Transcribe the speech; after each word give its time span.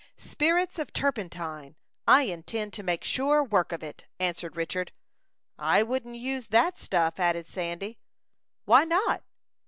"Spirits 0.17 0.79
of 0.79 0.91
turpentine. 0.93 1.75
I 2.07 2.23
intend 2.23 2.73
to 2.73 2.81
make 2.81 3.03
sure 3.03 3.43
work 3.43 3.71
of 3.71 3.83
it," 3.83 4.07
answered 4.19 4.57
Richard. 4.57 4.91
"I 5.59 5.83
wouldn't 5.83 6.15
use 6.15 6.47
that 6.47 6.79
stuff," 6.79 7.19
added 7.19 7.45
Sandy. 7.45 7.99
"Why 8.65 8.83
not?" 8.83 9.21